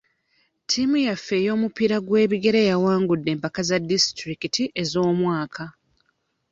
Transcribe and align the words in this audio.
Ttiimu 0.63 0.97
yaffe 1.05 1.33
ey'omupiira 1.41 1.97
gw'ebigere 2.05 2.59
ewangudde 2.73 3.29
empaka 3.35 3.61
za 3.69 3.77
disitulikiti 3.89 4.63
ez'omwaka. 4.81 5.65